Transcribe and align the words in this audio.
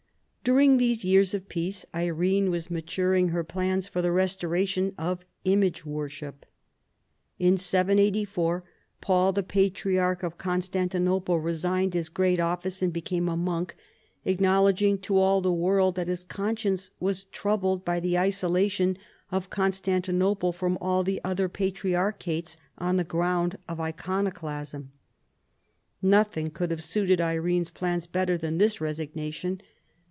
During 0.43 0.77
these 0.79 1.05
years 1.05 1.35
of 1.35 1.47
peace 1.47 1.85
Irene 1.93 2.49
was 2.49 2.71
maturing 2.71 3.27
her 3.27 3.43
plans 3.43 3.87
for 3.87 4.01
the 4.01 4.11
restoration 4.11 4.95
of 4.97 5.23
image 5.45 5.85
worship. 5.85 6.47
In 7.37 7.59
784, 7.59 8.63
Paul 9.01 9.33
the 9.33 9.43
Patriarch 9.43 10.23
of 10.23 10.39
Constantinople 10.39 11.39
resigned 11.39 11.93
his 11.93 12.09
great 12.09 12.39
office 12.39 12.81
and 12.81 12.91
became 12.91 13.29
a 13.29 13.37
monk, 13.37 13.75
acknowledging 14.25 14.97
to 15.01 15.19
all 15.19 15.41
the 15.41 15.53
world 15.53 15.93
that 15.93 16.07
his 16.07 16.23
conscience 16.23 16.89
was 16.99 17.25
troubled 17.25 17.85
by 17.85 17.99
the 17.99 18.17
isolation 18.17 18.97
of 19.31 19.51
Constantinople 19.51 20.51
from 20.51 20.75
all 20.81 21.03
the 21.03 21.21
other 21.23 21.49
Patriarchates 21.49 22.57
on 22.79 22.97
the 22.97 23.03
ground 23.03 23.59
of 23.69 23.79
Iconoclasm. 23.79 24.91
Noth 26.01 26.35
ing 26.35 26.49
could 26.49 26.71
have 26.71 26.83
suited 26.83 27.21
Irene's 27.21 27.69
plans 27.69 28.07
bettor 28.07 28.39
than 28.39 28.57
this 28.57 28.81
resignation. 28.81 29.61